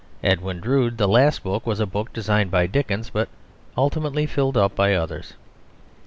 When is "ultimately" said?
3.77-4.25